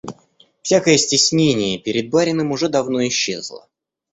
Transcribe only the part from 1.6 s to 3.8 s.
перед барином уже давно исчезло.